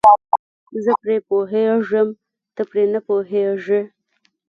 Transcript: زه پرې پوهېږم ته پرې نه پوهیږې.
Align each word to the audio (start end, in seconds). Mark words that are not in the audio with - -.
زه 0.83 0.91
پرې 1.01 1.15
پوهېږم 1.29 2.07
ته 2.55 2.61
پرې 2.69 2.83
نه 2.93 2.99
پوهیږې. 3.07 3.81